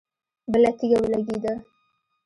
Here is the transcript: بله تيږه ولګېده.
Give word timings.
بله 0.51 0.71
تيږه 0.77 0.97
ولګېده. 1.01 1.53